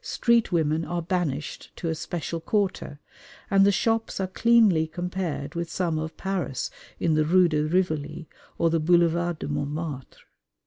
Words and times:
Street 0.00 0.50
women 0.50 0.86
are 0.86 1.02
banished 1.02 1.70
to 1.76 1.90
a 1.90 1.94
special 1.94 2.40
quarter, 2.40 2.98
and 3.50 3.66
the 3.66 3.70
shops 3.70 4.18
are 4.18 4.26
cleanly 4.26 4.86
compared 4.86 5.54
with 5.54 5.68
some 5.68 5.98
of 5.98 6.16
Paris 6.16 6.70
in 6.98 7.12
the 7.12 7.26
Rue 7.26 7.46
de 7.46 7.62
Rivoli 7.62 8.26
or 8.56 8.70
the 8.70 8.80
Boulevard 8.80 9.38
de 9.38 9.48
Montmartre. 9.48 10.22